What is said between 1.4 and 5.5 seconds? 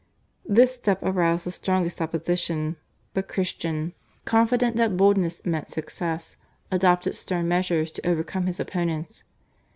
the strongest opposition, but Christian, confident that boldness